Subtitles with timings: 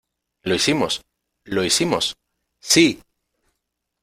[0.41, 1.03] ¡Lo hicimos!¡
[1.43, 2.15] lo hicimos!¡
[2.59, 3.03] sí!